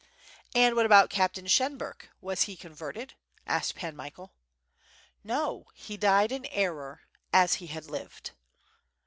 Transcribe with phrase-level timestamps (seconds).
[0.55, 3.13] "And what about Captain Shenberk, was he converted?''
[3.45, 4.33] asked Pan Michael.
[5.23, 8.31] "No, he died in error, as he had lived."